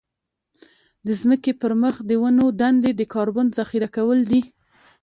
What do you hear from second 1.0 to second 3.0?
د ځمکې پر مخ د ونو دندې